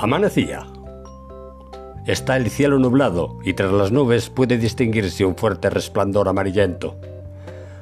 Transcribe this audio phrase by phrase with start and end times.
[0.00, 0.64] Amanecía.
[2.06, 6.94] Está el cielo nublado y tras las nubes puede distinguirse un fuerte resplandor amarillento.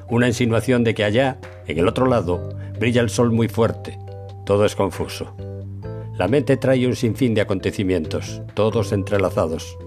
[0.09, 2.49] Una insinuación de que allá, en el otro lado,
[2.79, 3.99] brilla el sol muy fuerte.
[4.47, 5.35] Todo es confuso.
[6.17, 9.77] La mente trae un sinfín de acontecimientos, todos entrelazados.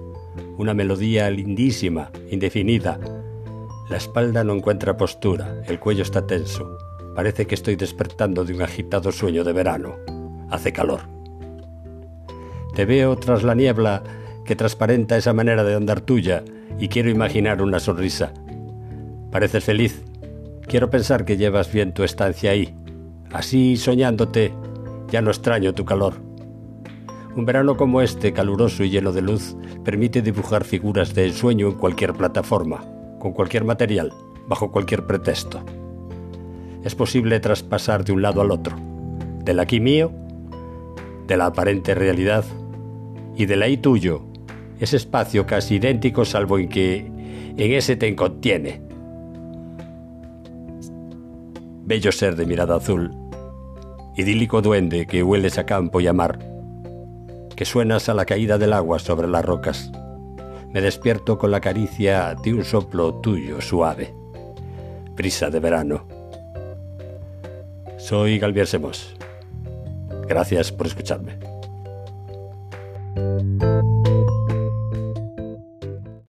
[0.56, 3.00] Una melodía lindísima, indefinida.
[3.88, 6.78] La espalda no encuentra postura, el cuello está tenso.
[7.16, 9.96] Parece que estoy despertando de un agitado sueño de verano.
[10.48, 11.19] Hace calor.
[12.80, 14.02] Te veo tras la niebla
[14.46, 16.42] que transparenta esa manera de andar tuya
[16.78, 18.32] y quiero imaginar una sonrisa.
[19.30, 20.02] Pareces feliz.
[20.62, 22.74] Quiero pensar que llevas bien tu estancia ahí.
[23.34, 24.54] Así, soñándote,
[25.10, 26.14] ya no extraño tu calor.
[27.36, 31.74] Un verano como este, caluroso y lleno de luz, permite dibujar figuras de ensueño en
[31.74, 32.82] cualquier plataforma,
[33.18, 34.10] con cualquier material,
[34.48, 35.62] bajo cualquier pretexto.
[36.82, 38.74] Es posible traspasar de un lado al otro,
[39.44, 40.12] del aquí mío,
[41.26, 42.42] de la aparente realidad,
[43.36, 44.22] y del ahí tuyo,
[44.78, 46.98] ese espacio casi idéntico salvo en que
[47.56, 48.80] en ese te contiene.
[51.84, 53.10] Bello ser de mirada azul,
[54.16, 56.38] idílico duende que hueles a campo y a mar,
[57.56, 59.90] que suenas a la caída del agua sobre las rocas.
[60.72, 64.14] Me despierto con la caricia de un soplo tuyo suave,
[65.16, 66.06] brisa de verano.
[67.98, 69.14] Soy Galvier Semos.
[70.26, 71.59] Gracias por escucharme.
[73.20, 73.79] you